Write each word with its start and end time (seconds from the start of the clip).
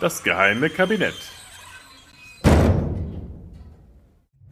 Das 0.00 0.22
geheime 0.22 0.68
Kabinett. 0.68 1.14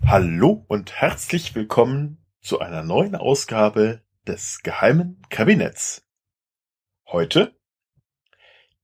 Hallo 0.06 0.64
und 0.68 0.92
herzlich 0.92 1.54
willkommen 1.54 2.24
zu 2.40 2.60
einer 2.60 2.82
neuen 2.82 3.16
Ausgabe 3.16 4.00
des 4.26 4.62
geheimen 4.62 5.20
Kabinetts. 5.28 6.08
Heute 7.06 7.54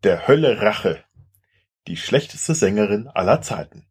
der 0.04 0.28
Hölle 0.28 0.60
Rache, 0.60 1.02
die 1.86 1.96
schlechteste 1.96 2.54
Sängerin 2.54 3.08
aller 3.08 3.40
Zeiten. 3.40 3.86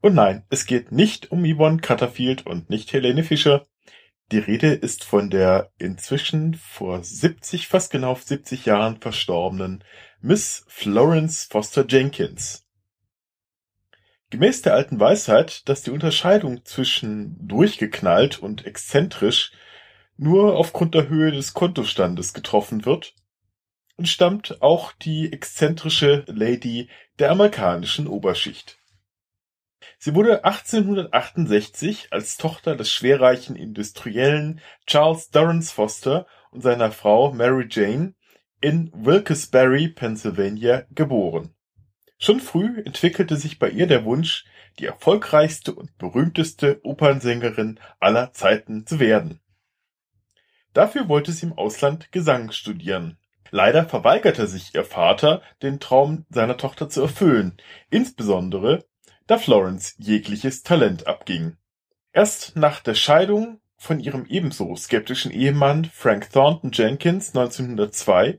Und 0.00 0.14
nein, 0.14 0.44
es 0.48 0.66
geht 0.66 0.92
nicht 0.92 1.32
um 1.32 1.44
Yvonne 1.44 1.78
Cutterfield 1.80 2.46
und 2.46 2.70
nicht 2.70 2.92
Helene 2.92 3.24
Fischer, 3.24 3.66
die 4.32 4.38
Rede 4.38 4.72
ist 4.72 5.04
von 5.04 5.28
der 5.28 5.70
inzwischen 5.76 6.54
vor 6.54 7.04
70, 7.04 7.68
fast 7.68 7.92
genau 7.92 8.14
70 8.14 8.64
Jahren 8.64 8.96
verstorbenen 8.98 9.84
Miss 10.22 10.64
Florence 10.68 11.44
Foster 11.50 11.84
Jenkins. 11.86 12.66
Gemäß 14.30 14.62
der 14.62 14.72
alten 14.72 14.98
Weisheit, 14.98 15.68
dass 15.68 15.82
die 15.82 15.90
Unterscheidung 15.90 16.64
zwischen 16.64 17.46
durchgeknallt 17.46 18.38
und 18.38 18.64
exzentrisch 18.64 19.52
nur 20.16 20.56
aufgrund 20.56 20.94
der 20.94 21.10
Höhe 21.10 21.32
des 21.32 21.52
Kontostandes 21.52 22.32
getroffen 22.32 22.86
wird, 22.86 23.14
entstammt 23.98 24.62
auch 24.62 24.92
die 24.92 25.30
exzentrische 25.30 26.24
Lady 26.26 26.88
der 27.18 27.32
amerikanischen 27.32 28.06
Oberschicht. 28.06 28.78
Sie 29.98 30.14
wurde 30.14 30.44
1868 30.44 32.08
als 32.10 32.36
Tochter 32.36 32.76
des 32.76 32.90
schwerreichen 32.90 33.56
Industriellen 33.56 34.60
Charles 34.86 35.30
Durrance 35.30 35.72
Foster 35.72 36.26
und 36.50 36.62
seiner 36.62 36.92
Frau 36.92 37.32
Mary 37.32 37.66
Jane 37.70 38.14
in 38.60 38.90
Wilkes-Barre, 38.94 39.88
Pennsylvania, 39.88 40.84
geboren. 40.90 41.54
Schon 42.18 42.38
früh 42.38 42.80
entwickelte 42.84 43.36
sich 43.36 43.58
bei 43.58 43.68
ihr 43.68 43.88
der 43.88 44.04
Wunsch, 44.04 44.44
die 44.78 44.86
erfolgreichste 44.86 45.74
und 45.74 45.98
berühmteste 45.98 46.80
Opernsängerin 46.84 47.80
aller 47.98 48.32
Zeiten 48.32 48.86
zu 48.86 49.00
werden. 49.00 49.40
Dafür 50.72 51.08
wollte 51.08 51.32
sie 51.32 51.46
im 51.46 51.52
Ausland 51.52 52.12
Gesang 52.12 52.52
studieren. 52.52 53.18
Leider 53.50 53.84
verweigerte 53.84 54.46
sich 54.46 54.74
ihr 54.74 54.84
Vater, 54.84 55.42
den 55.62 55.80
Traum 55.80 56.24
seiner 56.30 56.56
Tochter 56.56 56.88
zu 56.88 57.02
erfüllen, 57.02 57.58
insbesondere 57.90 58.84
da 59.26 59.38
Florence 59.38 59.94
jegliches 59.98 60.62
Talent 60.62 61.06
abging. 61.06 61.56
Erst 62.12 62.56
nach 62.56 62.80
der 62.80 62.94
Scheidung 62.94 63.60
von 63.76 64.00
ihrem 64.00 64.26
ebenso 64.26 64.76
skeptischen 64.76 65.32
Ehemann 65.32 65.84
Frank 65.84 66.30
Thornton 66.30 66.70
Jenkins 66.72 67.34
1902 67.34 68.38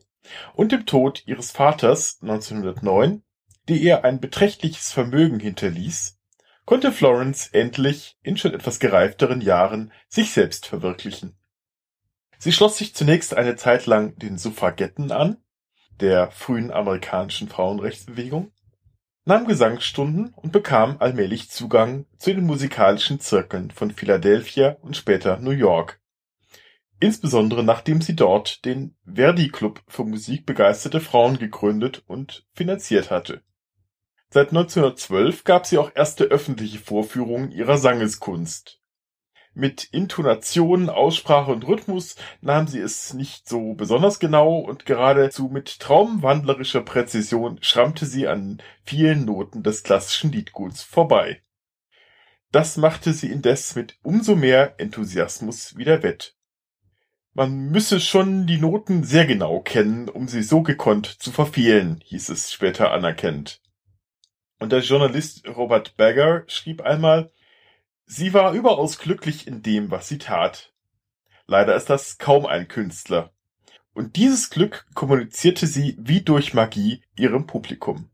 und 0.54 0.72
dem 0.72 0.86
Tod 0.86 1.23
ihres 1.26 1.52
Vaters 1.52 2.20
1909, 2.22 3.23
die 3.67 3.78
ihr 3.78 4.04
ein 4.06 4.20
beträchtliches 4.20 4.92
Vermögen 4.92 5.39
hinterließ, 5.39 6.20
konnte 6.66 6.92
Florence 6.92 7.48
endlich 7.48 8.17
in 8.23 8.38
schon 8.38 8.54
etwas 8.54 8.80
gereifteren 8.80 9.42
Jahren 9.42 9.92
sich 10.08 10.31
selbst 10.31 10.65
verwirklichen. 10.65 11.38
Sie 12.38 12.52
schloss 12.52 12.77
sich 12.77 12.94
zunächst 12.94 13.36
eine 13.36 13.55
Zeit 13.55 13.86
lang 13.86 14.17
den 14.17 14.38
Suffragetten 14.38 15.11
an, 15.11 15.38
der 16.00 16.32
frühen 16.32 16.71
amerikanischen 16.71 17.48
Frauenrechtsbewegung, 17.48 18.52
nahm 19.26 19.48
Gesangsstunden 19.48 20.34
und 20.36 20.52
bekam 20.52 20.98
allmählich 21.00 21.50
Zugang 21.50 22.06
zu 22.17 22.34
den 22.34 22.45
musikalischen 22.45 23.20
Zirkeln 23.20 23.72
von 23.72 23.92
Philadelphia 23.92 24.78
und 24.82 24.98
später 24.98 25.38
New 25.38 25.52
York. 25.52 26.02
Insbesondere 27.00 27.64
nachdem 27.64 28.02
sie 28.02 28.16
dort 28.16 28.66
den 28.66 28.95
Verdi-Club 29.06 29.82
für 29.88 30.04
musikbegeisterte 30.04 31.00
Frauen 31.00 31.38
gegründet 31.38 32.04
und 32.08 32.45
finanziert 32.54 33.12
hatte. 33.12 33.42
Seit 34.30 34.50
1912 34.50 35.44
gab 35.44 35.66
sie 35.66 35.78
auch 35.78 35.92
erste 35.94 36.26
öffentliche 36.26 36.80
Vorführungen 36.80 37.52
ihrer 37.52 37.78
Sangeskunst 37.78 38.83
mit 39.53 39.83
Intonation, 39.91 40.89
Aussprache 40.89 41.52
und 41.52 41.67
Rhythmus 41.67 42.15
nahm 42.41 42.67
sie 42.67 42.80
es 42.80 43.14
nicht 43.14 43.47
so 43.47 43.73
besonders 43.73 44.19
genau 44.19 44.58
und 44.58 44.86
geradezu 44.86 45.47
mit 45.47 45.80
traumwandlerischer 45.80 46.81
Präzision 46.81 47.59
schrammte 47.61 48.05
sie 48.05 48.27
an 48.27 48.61
vielen 48.83 49.25
Noten 49.25 49.64
des 49.64 49.83
klassischen 49.83 50.31
Liedguts 50.31 50.83
vorbei. 50.83 51.41
Das 52.52 52.77
machte 52.77 53.14
sie 53.14 53.31
indes 53.31 53.75
mit 53.75 53.97
umso 54.03 54.36
mehr 54.36 54.75
Enthusiasmus 54.80 55.77
wieder 55.77 56.03
wett. 56.03 56.35
Man 57.33 57.71
müsse 57.71 57.99
schon 57.99 58.45
die 58.45 58.59
Noten 58.59 59.03
sehr 59.03 59.25
genau 59.25 59.59
kennen, 59.59 60.08
um 60.08 60.27
sie 60.27 60.43
so 60.43 60.61
gekonnt 60.61 61.08
zu 61.08 61.31
verfehlen, 61.31 61.99
hieß 62.05 62.30
es 62.30 62.52
später 62.52 62.91
anerkennt. 62.91 63.59
Und 64.59 64.71
der 64.71 64.81
Journalist 64.81 65.47
Robert 65.47 65.97
Bagger 65.97 66.43
schrieb 66.47 66.81
einmal, 66.81 67.31
Sie 68.05 68.33
war 68.33 68.53
überaus 68.53 68.99
glücklich 68.99 69.47
in 69.47 69.61
dem, 69.61 69.91
was 69.91 70.08
sie 70.08 70.17
tat. 70.17 70.73
Leider 71.45 71.75
ist 71.75 71.89
das 71.89 72.17
kaum 72.17 72.45
ein 72.45 72.67
Künstler. 72.67 73.31
Und 73.93 74.15
dieses 74.15 74.49
Glück 74.49 74.86
kommunizierte 74.93 75.67
sie 75.67 75.95
wie 75.99 76.21
durch 76.21 76.53
Magie 76.53 77.03
ihrem 77.15 77.45
Publikum. 77.45 78.09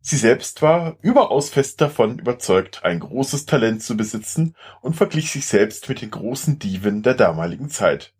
Sie 0.00 0.16
selbst 0.16 0.62
war 0.62 0.98
überaus 1.02 1.50
fest 1.50 1.80
davon 1.80 2.20
überzeugt, 2.20 2.84
ein 2.84 3.00
großes 3.00 3.44
Talent 3.44 3.82
zu 3.82 3.96
besitzen 3.96 4.54
und 4.80 4.94
verglich 4.94 5.32
sich 5.32 5.46
selbst 5.46 5.88
mit 5.88 6.00
den 6.00 6.12
großen 6.12 6.60
Diven 6.60 7.02
der 7.02 7.14
damaligen 7.14 7.70
Zeit. 7.70 8.14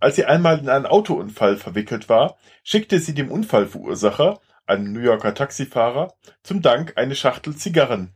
Als 0.00 0.16
sie 0.16 0.24
einmal 0.24 0.58
in 0.58 0.68
einen 0.68 0.86
Autounfall 0.86 1.56
verwickelt 1.56 2.08
war, 2.08 2.36
schickte 2.64 2.98
sie 2.98 3.14
dem 3.14 3.30
Unfallverursacher, 3.30 4.40
einem 4.66 4.92
New 4.92 5.00
Yorker 5.00 5.34
Taxifahrer, 5.34 6.14
zum 6.42 6.62
Dank 6.62 6.94
eine 6.96 7.14
Schachtel 7.14 7.54
Zigarren, 7.54 8.12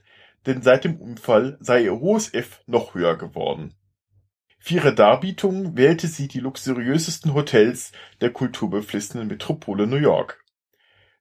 denn 0.46 0.62
seit 0.62 0.84
dem 0.84 0.96
Unfall 1.00 1.56
sei 1.60 1.84
ihr 1.84 2.00
hohes 2.00 2.32
F 2.32 2.62
noch 2.66 2.94
höher 2.94 3.16
geworden. 3.16 3.74
Für 4.58 4.74
ihre 4.74 4.94
Darbietungen 4.94 5.76
wählte 5.76 6.06
sie 6.06 6.26
die 6.26 6.40
luxuriösesten 6.40 7.34
Hotels 7.34 7.92
der 8.20 8.30
kulturbeflissenen 8.30 9.28
Metropole 9.28 9.86
New 9.86 9.96
York. 9.96 10.42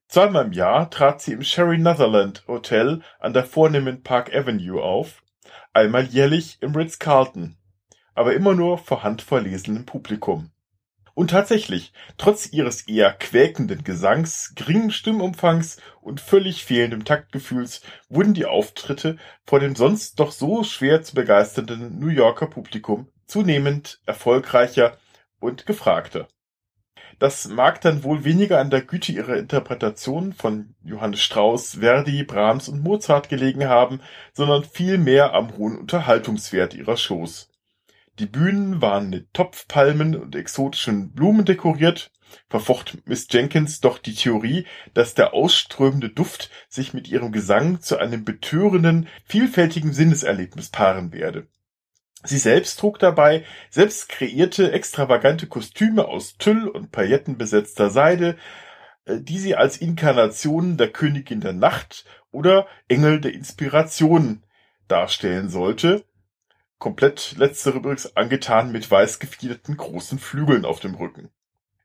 Zweimal 0.07 0.45
im 0.45 0.51
Jahr 0.53 0.89
trat 0.89 1.21
sie 1.21 1.33
im 1.33 1.43
Sherry 1.43 1.77
Netherland 1.77 2.43
Hotel 2.47 3.01
an 3.19 3.33
der 3.33 3.43
vornehmen 3.43 4.03
Park 4.03 4.33
Avenue 4.33 4.81
auf, 4.81 5.23
einmal 5.73 6.05
jährlich 6.05 6.57
im 6.61 6.75
Ritz-Carlton, 6.75 7.57
aber 8.13 8.33
immer 8.33 8.53
nur 8.53 8.77
vor 8.77 9.03
handverlesenem 9.03 9.85
Publikum. 9.85 10.51
Und 11.15 11.29
tatsächlich, 11.29 11.93
trotz 12.17 12.51
ihres 12.51 12.87
eher 12.87 13.13
quäkenden 13.13 13.83
Gesangs, 13.83 14.53
geringen 14.55 14.89
Stimmumfangs 14.89 15.77
und 16.01 16.21
völlig 16.21 16.65
fehlendem 16.65 17.05
Taktgefühls 17.05 17.81
wurden 18.09 18.33
die 18.33 18.45
Auftritte 18.45 19.17
vor 19.45 19.59
dem 19.59 19.75
sonst 19.75 20.19
doch 20.19 20.31
so 20.31 20.63
schwer 20.63 21.03
zu 21.03 21.13
begeisternden 21.13 21.99
New 21.99 22.07
Yorker 22.07 22.47
Publikum 22.47 23.09
zunehmend 23.27 23.99
erfolgreicher 24.05 24.97
und 25.39 25.65
gefragter. 25.65 26.27
Das 27.19 27.47
mag 27.47 27.79
dann 27.81 28.03
wohl 28.03 28.23
weniger 28.23 28.59
an 28.59 28.71
der 28.71 28.81
Güte 28.81 29.11
ihrer 29.11 29.37
Interpretation 29.37 30.33
von 30.33 30.75
Johannes 30.83 31.21
Strauss, 31.21 31.75
Verdi, 31.79 32.23
Brahms 32.23 32.67
und 32.67 32.83
Mozart 32.83 33.29
gelegen 33.29 33.69
haben, 33.69 34.01
sondern 34.33 34.63
vielmehr 34.63 35.33
am 35.33 35.55
hohen 35.57 35.77
Unterhaltungswert 35.77 36.73
ihrer 36.73 36.97
Shows. 36.97 37.52
Die 38.19 38.27
Bühnen 38.27 38.81
waren 38.81 39.09
mit 39.09 39.33
Topfpalmen 39.33 40.15
und 40.15 40.35
exotischen 40.35 41.13
Blumen 41.13 41.45
dekoriert, 41.45 42.11
verfocht 42.47 42.97
Miss 43.05 43.27
Jenkins 43.29 43.81
doch 43.81 43.97
die 43.97 44.13
Theorie, 44.13 44.67
dass 44.93 45.15
der 45.15 45.33
ausströmende 45.33 46.09
Duft 46.09 46.51
sich 46.69 46.93
mit 46.93 47.07
ihrem 47.07 47.31
Gesang 47.31 47.81
zu 47.81 47.97
einem 47.97 48.23
betörenden, 48.23 49.07
vielfältigen 49.25 49.93
Sinneserlebnis 49.93 50.69
paaren 50.69 51.11
werde. 51.11 51.47
Sie 52.23 52.37
selbst 52.37 52.79
trug 52.79 52.99
dabei 52.99 53.45
selbst 53.69 54.09
kreierte 54.09 54.71
extravagante 54.71 55.47
Kostüme 55.47 56.07
aus 56.07 56.37
Tüll 56.37 56.67
und 56.67 56.91
paillettenbesetzter 56.91 57.89
Seide, 57.89 58.37
äh, 59.05 59.19
die 59.19 59.39
sie 59.39 59.55
als 59.55 59.77
Inkarnationen 59.77 60.77
der 60.77 60.91
Königin 60.91 61.41
der 61.41 61.53
Nacht 61.53 62.05
oder 62.31 62.67
Engel 62.87 63.19
der 63.19 63.33
Inspiration 63.33 64.43
darstellen 64.87 65.49
sollte, 65.49 66.05
komplett 66.83 67.35
letztere 67.37 67.77
übrigens 67.77 68.17
angetan 68.17 68.73
mit 68.73 68.91
weiß 68.91 69.19
gefiederten 69.19 69.77
großen 69.77 70.19
Flügeln 70.19 70.65
auf 70.65 70.81
dem 70.81 70.95
Rücken. 70.95 71.29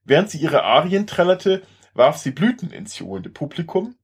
Während 0.03 0.29
sie 0.29 0.39
ihre 0.39 0.65
Arien 0.65 1.07
trällerte, 1.07 1.63
warf 1.95 2.17
sie 2.17 2.33
Blüten 2.33 2.73
ins 2.73 2.99
johende 2.99 3.31
Publikum, 3.31 3.95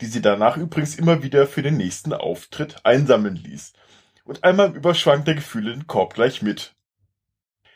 die 0.00 0.06
sie 0.06 0.22
danach 0.22 0.56
übrigens 0.56 0.94
immer 0.94 1.24
wieder 1.24 1.48
für 1.48 1.62
den 1.62 1.76
nächsten 1.76 2.12
Auftritt 2.12 2.76
einsammeln 2.84 3.34
ließ, 3.34 3.72
und 4.22 4.44
einmal 4.44 4.68
im 4.68 4.74
Überschwang 4.74 5.24
der 5.24 5.34
Gefühle 5.34 5.72
den 5.72 5.88
Korb 5.88 6.14
gleich 6.14 6.42
mit. 6.42 6.76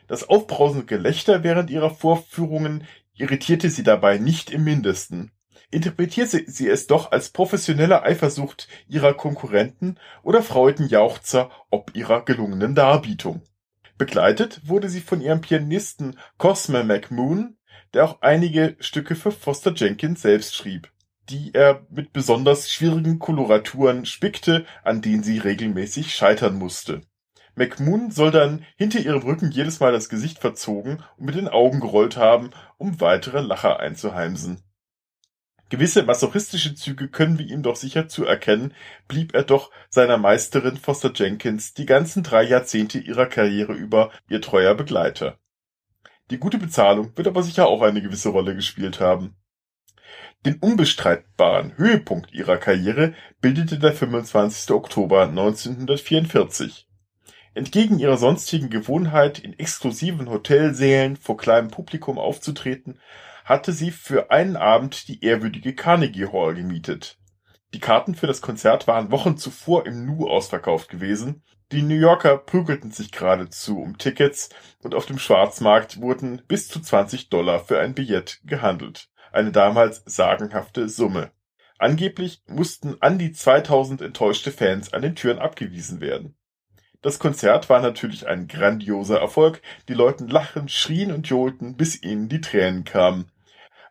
Das 0.07 0.29
aufbrausende 0.29 0.87
Gelächter 0.87 1.43
während 1.43 1.71
ihrer 1.71 1.91
Vorführungen 1.91 2.87
irritierte 3.15 3.69
sie 3.69 3.83
dabei 3.83 4.19
nicht 4.19 4.49
im 4.49 4.63
mindesten 4.63 5.33
interpretierte 5.71 6.45
sie 6.47 6.69
es 6.69 6.87
doch 6.87 7.13
als 7.13 7.31
professionelle 7.31 8.03
Eifersucht 8.03 8.69
ihrer 8.89 9.15
Konkurrenten 9.15 9.99
oder 10.23 10.43
Freudenjauchzer 10.43 11.51
ob 11.71 11.95
ihrer 11.95 12.25
gelungenen 12.25 12.75
Darbietung. 12.75 13.43
Begleitet 13.99 14.63
wurde 14.65 14.89
sie 14.89 15.01
von 15.01 15.21
ihrem 15.21 15.41
Pianisten 15.41 16.19
Cosmo 16.39 16.83
McMoon, 16.83 17.57
der 17.95 18.05
auch 18.05 18.23
einige 18.23 18.77
Stücke 18.81 19.15
für 19.15 19.31
Foster 19.31 19.75
Jenkins 19.75 20.23
selbst 20.23 20.55
schrieb. 20.57 20.91
die 21.31 21.55
er 21.55 21.87
mit 21.91 22.13
besonders 22.13 22.71
schwierigen 22.71 23.19
Koloraturen 23.19 24.05
spickte, 24.05 24.67
an 24.83 25.01
denen 25.01 25.23
sie 25.23 25.39
regelmäßig 25.39 26.15
scheitern 26.15 26.57
musste. 26.57 27.03
McMoon 27.55 28.11
soll 28.11 28.31
dann 28.31 28.65
hinter 28.77 29.01
ihrem 29.01 29.23
Rücken 29.23 29.51
jedes 29.51 29.81
Mal 29.81 29.93
das 29.93 30.09
Gesicht 30.09 30.39
verzogen 30.39 31.03
und 31.17 31.27
mit 31.27 31.35
den 31.35 31.49
Augen 31.49 31.81
gerollt 31.81 32.17
haben, 32.17 32.51
um 32.79 33.01
weitere 33.01 33.41
Lacher 33.41 33.81
einzuheimsen. 33.81 34.63
Gewisse 35.71 36.03
masochistische 36.03 36.75
Züge 36.75 37.07
können 37.07 37.39
wir 37.39 37.47
ihm 37.47 37.63
doch 37.63 37.77
sicher 37.77 38.09
zuerkennen, 38.09 38.75
blieb 39.07 39.35
er 39.35 39.45
doch 39.45 39.71
seiner 39.89 40.19
Meisterin 40.19 40.77
Foster 40.77 41.13
Jenkins 41.15 41.75
die 41.75 41.87
ganzen 41.87 42.25
drei 42.25 42.43
Jahrzehnte 42.43 42.99
ihrer 42.99 43.27
Karriere 43.27 43.73
über 43.73 44.11
ihr 44.29 44.43
treuer 44.43 44.75
Begleiter. 44.75 45.39
Die 46.33 46.39
gute 46.39 46.59
Bezahlung 46.59 47.17
wird 47.17 47.29
aber 47.29 47.45
sicher 47.45 47.69
auch 47.69 47.83
eine 47.83 48.03
gewisse 48.03 48.31
Rolle 48.31 48.57
gespielt 48.57 48.99
haben. 48.99 49.37
Den 50.45 50.57
unbestreitbaren 50.57 51.77
Höhepunkt 51.77 52.33
ihrer 52.33 52.57
Karriere 52.57 53.15
bildete 53.41 53.79
der 53.79 53.93
25. 53.93 54.73
Oktober 54.73 55.29
1944. 55.29 56.89
Entgegen 57.55 58.01
ihrer 58.01 58.17
sonstigen 58.17 58.71
Gewohnheit, 58.71 59.39
in 59.39 59.57
exklusiven 59.57 60.31
Hotelsälen 60.31 61.17
vor 61.17 61.37
kleinem 61.37 61.69
Publikum 61.69 62.19
aufzutreten, 62.19 62.99
hatte 63.51 63.73
sie 63.73 63.91
für 63.91 64.31
einen 64.31 64.57
Abend 64.57 65.09
die 65.09 65.25
ehrwürdige 65.25 65.75
Carnegie 65.75 66.29
Hall 66.33 66.55
gemietet. 66.55 67.19
Die 67.75 67.81
Karten 67.81 68.15
für 68.15 68.29
das 68.29 68.43
Konzert 68.43 68.87
waren 68.87 69.11
Wochen 69.11 69.37
zuvor 69.37 69.87
im 69.87 70.07
Nu 70.07 70.29
ausverkauft 70.29 70.89
gewesen. 70.89 71.43
Die 71.73 71.83
New 71.83 71.97
Yorker 71.97 72.39
prügelten 72.39 72.93
sich 72.93 73.11
geradezu 73.11 73.81
um 73.81 73.99
Tickets 73.99 74.51
und 74.85 74.95
auf 74.95 75.07
dem 75.07 75.19
Schwarzmarkt 75.19 76.01
wurden 76.01 76.43
bis 76.47 76.69
zu 76.69 76.81
20 76.81 77.29
Dollar 77.29 77.59
für 77.59 77.81
ein 77.81 77.93
Billett 77.93 78.41
gehandelt. 78.45 79.09
Eine 79.33 79.51
damals 79.51 80.05
sagenhafte 80.07 80.89
Summe. 80.89 81.33
Angeblich 81.77 82.45
mussten 82.47 82.99
an 83.01 83.19
die 83.19 83.33
2000 83.33 84.01
enttäuschte 84.01 84.53
Fans 84.53 84.93
an 84.93 85.03
den 85.03 85.17
Türen 85.17 85.41
abgewiesen 85.41 86.01
werden. 86.01 86.37
Das 87.03 87.19
Konzert 87.19 87.69
war 87.69 87.81
natürlich 87.81 88.29
ein 88.29 88.47
grandioser 88.47 89.19
Erfolg. 89.19 89.61
Die 89.89 89.95
Leute 89.95 90.27
lachen, 90.27 90.69
schrien 90.69 91.11
und 91.11 91.27
johlten, 91.27 91.77
bis 91.77 92.01
ihnen 92.01 92.29
die 92.29 92.41
Tränen 92.41 92.85
kamen. 92.85 93.33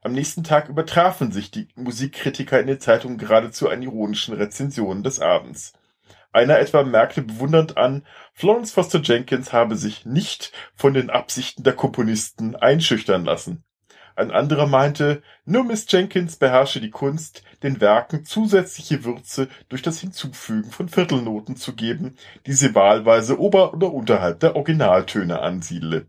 Am 0.01 0.13
nächsten 0.13 0.43
Tag 0.45 0.69
übertrafen 0.69 1.31
sich 1.31 1.51
die 1.51 1.67
Musikkritiker 1.75 2.59
in 2.59 2.67
den 2.67 2.79
Zeitungen 2.79 3.17
geradezu 3.17 3.69
an 3.69 3.81
ironischen 3.81 4.33
Rezensionen 4.33 5.03
des 5.03 5.19
Abends. 5.19 5.73
Einer 6.31 6.59
etwa 6.59 6.83
merkte 6.83 7.21
bewundernd 7.21 7.77
an, 7.77 8.05
Florence 8.33 8.71
Foster 8.71 9.01
Jenkins 9.01 9.51
habe 9.51 9.75
sich 9.75 10.05
nicht 10.05 10.53
von 10.75 10.93
den 10.93 11.09
Absichten 11.09 11.63
der 11.63 11.73
Komponisten 11.73 12.55
einschüchtern 12.55 13.25
lassen. 13.25 13.63
Ein 14.15 14.31
anderer 14.31 14.67
meinte, 14.67 15.21
nur 15.45 15.63
Miss 15.63 15.85
Jenkins 15.89 16.35
beherrsche 16.37 16.81
die 16.81 16.91
Kunst, 16.91 17.43
den 17.63 17.81
Werken 17.81 18.25
zusätzliche 18.25 19.03
Würze 19.03 19.47
durch 19.69 19.81
das 19.81 19.99
Hinzufügen 19.99 20.71
von 20.71 20.87
Viertelnoten 20.87 21.55
zu 21.55 21.73
geben, 21.73 22.17
die 22.45 22.53
sie 22.53 22.75
wahlweise 22.75 23.39
ober- 23.39 23.73
oder 23.73 23.93
unterhalb 23.93 24.39
der 24.41 24.55
Originaltöne 24.55 25.39
ansiedle. 25.39 26.07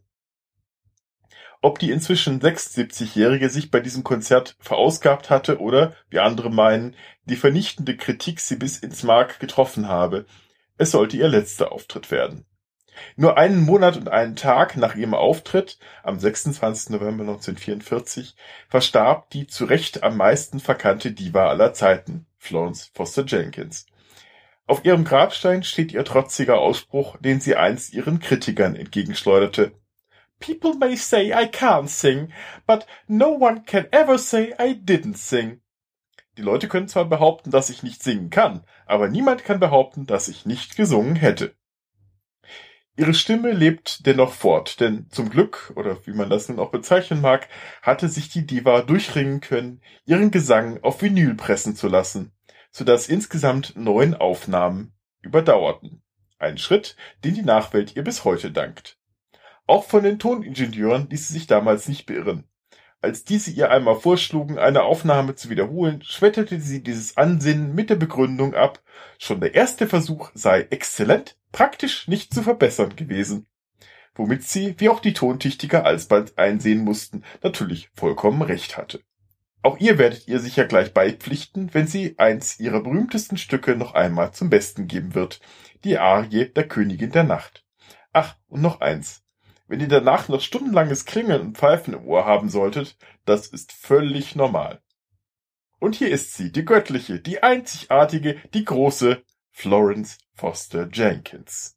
Ob 1.63 1.79
die 1.79 1.91
inzwischen 1.91 2.41
76-Jährige 2.41 3.51
sich 3.51 3.71
bei 3.71 3.81
diesem 3.81 4.03
Konzert 4.03 4.57
verausgabt 4.61 5.29
hatte 5.29 5.61
oder, 5.61 5.95
wie 6.09 6.19
andere 6.19 6.51
meinen, 6.51 6.97
die 7.25 7.37
vernichtende 7.37 7.97
Kritik 7.97 8.41
sie 8.41 8.57
bis 8.57 8.79
ins 8.79 9.03
Mark 9.03 9.41
getroffen 9.41 9.87
habe, 9.87 10.25
es 10.79 10.93
sollte 10.93 11.19
ihr 11.19 11.29
letzter 11.29 11.73
Auftritt 11.73 12.11
werden. 12.11 12.47
Nur 13.17 13.37
einen 13.37 13.63
Monat 13.63 13.97
und 13.99 14.09
einen 14.09 14.37
Tag 14.37 14.77
nach 14.77 14.95
ihrem 14.95 15.15
Auftritt, 15.15 15.79
am 16.03 16.19
26. 16.19 16.91
November 16.91 17.25
1944, 17.25 18.35
verstarb 18.69 19.31
die 19.31 19.47
zu 19.47 19.67
Recht 19.67 20.03
am 20.03 20.17
meisten 20.17 20.61
verkannte 20.61 21.13
Diva 21.13 21.49
aller 21.49 21.75
Zeiten, 21.75 22.27
Florence 22.39 22.91
Foster 22.95 23.25
Jenkins. 23.27 23.87
Auf 24.67 24.85
ihrem 24.85 25.05
Grabstein 25.05 25.63
steht 25.63 25.93
ihr 25.93 26.05
trotziger 26.05 26.59
Ausspruch, 26.59 27.17
den 27.19 27.41
sie 27.41 27.57
einst 27.57 27.93
ihren 27.93 28.21
Kritikern 28.21 28.77
entgegenschleuderte. 28.77 29.73
People 30.41 30.75
may 30.75 30.97
say 30.97 31.33
I 31.33 31.47
can't 31.47 31.89
sing, 31.89 32.33
but 32.67 32.87
no 33.07 33.31
one 33.31 33.63
can 33.65 33.87
ever 33.93 34.19
say 34.19 34.55
I 34.59 34.75
didn't 34.75 35.17
sing. 35.17 35.61
Die 36.39 36.43
Leute 36.43 36.69
können 36.69 36.89
zwar 36.89 37.05
behaupten, 37.05 37.51
dass 37.51 37.71
ich 37.71 37.83
nicht 37.83 38.03
singen 38.03 38.31
kann, 38.31 38.65
aber 38.87 39.09
niemand 39.09 39.45
kann 39.45 39.61
behaupten, 39.61 40.07
dass 40.07 40.29
ich 40.29 40.47
nicht 40.47 40.77
gesungen 40.77 41.17
hätte. 41.17 41.55
Ihre 42.97 43.15
Stimme 43.15 43.53
lebt 43.53 44.07
dennoch 44.07 44.33
fort, 44.33 44.81
denn 44.81 45.09
zum 45.11 45.31
Glück, 45.31 45.73
oder 45.77 46.07
wie 46.07 46.13
man 46.13 46.29
das 46.29 46.49
nun 46.49 46.59
auch 46.59 46.71
bezeichnen 46.71 47.21
mag, 47.21 47.49
hatte 47.83 48.09
sich 48.09 48.29
die 48.29 48.47
Diva 48.47 48.83
durchringen 48.83 49.41
können, 49.41 49.81
ihren 50.05 50.31
Gesang 50.31 50.83
auf 50.83 51.01
Vinyl 51.01 51.35
pressen 51.35 51.77
zu 51.77 51.89
lassen, 51.89 52.33
so 52.71 52.85
dass 52.85 53.09
insgesamt 53.09 53.75
neun 53.77 54.15
Aufnahmen 54.15 54.93
überdauerten. 55.23 56.03
Ein 56.39 56.59
Schritt, 56.59 56.97
den 57.25 57.35
die 57.35 57.43
Nachwelt 57.43 57.97
ihr 57.97 58.05
bis 58.05 58.25
heute 58.25 58.51
dankt. 58.51 59.00
Auch 59.71 59.85
von 59.85 60.03
den 60.03 60.19
Toningenieuren 60.19 61.09
ließ 61.11 61.29
sie 61.29 61.35
sich 61.35 61.47
damals 61.47 61.87
nicht 61.87 62.05
beirren. 62.05 62.43
Als 63.01 63.23
diese 63.23 63.53
ihr 63.53 63.71
einmal 63.71 63.95
vorschlugen, 63.95 64.59
eine 64.59 64.83
Aufnahme 64.83 65.37
zu 65.37 65.49
wiederholen, 65.49 66.03
schmetterte 66.03 66.61
sie 66.61 66.83
dieses 66.83 67.17
Ansinnen 67.17 67.73
mit 67.73 67.89
der 67.89 67.95
Begründung 67.95 68.55
ab, 68.55 68.83
schon 69.17 69.41
der 69.41 69.55
erste 69.55 69.87
Versuch 69.87 70.33
sei 70.35 70.63
exzellent, 70.71 71.39
praktisch 71.53 72.09
nicht 72.09 72.35
zu 72.35 72.43
verbessern 72.43 72.97
gewesen. 72.97 73.47
Womit 74.17 74.43
sie, 74.43 74.75
wie 74.79 74.89
auch 74.89 74.99
die 74.99 75.13
Tontüchtiger 75.13 75.85
alsbald 75.85 76.37
einsehen 76.37 76.83
mussten, 76.83 77.23
natürlich 77.41 77.91
vollkommen 77.95 78.43
recht 78.43 78.77
hatte. 78.77 79.01
Auch 79.63 79.79
ihr 79.79 79.99
werdet 79.99 80.27
ihr 80.27 80.41
sicher 80.41 80.65
gleich 80.65 80.93
beipflichten, 80.93 81.73
wenn 81.75 81.87
sie 81.87 82.19
eins 82.19 82.59
ihrer 82.59 82.83
berühmtesten 82.83 83.37
Stücke 83.37 83.77
noch 83.77 83.95
einmal 83.95 84.33
zum 84.33 84.51
Besten 84.51 84.89
geben 84.89 85.15
wird, 85.15 85.39
die 85.85 85.97
Arie 85.97 86.47
der 86.47 86.67
Königin 86.67 87.13
der 87.13 87.23
Nacht. 87.23 87.65
Ach, 88.13 88.35
und 88.49 88.63
noch 88.63 88.81
eins. 88.81 89.23
Wenn 89.71 89.79
ihr 89.79 89.87
danach 89.87 90.29
noch 90.29 90.41
stundenlanges 90.41 91.05
Klingeln 91.05 91.41
und 91.43 91.57
Pfeifen 91.57 91.95
im 91.95 92.05
Ohr 92.05 92.25
haben 92.25 92.49
solltet, 92.49 92.97
das 93.25 93.47
ist 93.47 93.71
völlig 93.71 94.35
normal. 94.35 94.83
Und 95.79 95.95
hier 95.95 96.11
ist 96.11 96.35
sie, 96.35 96.51
die 96.51 96.65
göttliche, 96.65 97.21
die 97.21 97.45
einzigartige, 97.45 98.43
die 98.53 98.65
große 98.65 99.23
Florence 99.53 100.19
Foster 100.35 100.89
Jenkins. 100.93 101.77